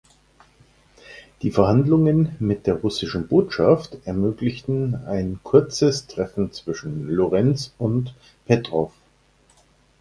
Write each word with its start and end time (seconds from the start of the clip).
Die 1.43 1.51
Verhandlungen 1.51 2.35
mit 2.39 2.65
der 2.65 2.73
russischen 2.73 3.27
Botschaft 3.27 3.99
ermöglichen 4.05 4.95
ein 5.05 5.39
kurzes 5.43 6.07
Treffen 6.07 6.51
zwischen 6.51 7.07
Lorenz 7.07 7.71
und 7.77 8.15
Petrow. 8.47 8.91